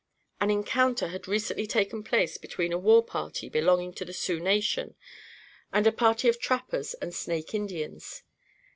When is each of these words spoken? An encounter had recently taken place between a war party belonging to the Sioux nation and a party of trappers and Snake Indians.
An 0.39 0.49
encounter 0.49 1.09
had 1.09 1.27
recently 1.27 1.67
taken 1.67 2.01
place 2.03 2.39
between 2.39 2.73
a 2.73 2.77
war 2.79 3.03
party 3.05 3.49
belonging 3.49 3.93
to 3.93 4.03
the 4.03 4.13
Sioux 4.13 4.39
nation 4.39 4.95
and 5.71 5.85
a 5.85 5.91
party 5.91 6.27
of 6.27 6.39
trappers 6.39 6.95
and 6.95 7.13
Snake 7.13 7.53
Indians. 7.53 8.23